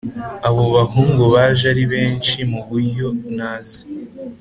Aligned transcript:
abo 0.47 0.63
bahungu 0.75 1.23
baje 1.33 1.65
ari 1.73 1.83
benshi 1.93 2.37
mu 2.51 2.59
buryo 2.67 3.07
ntazi 3.35 3.81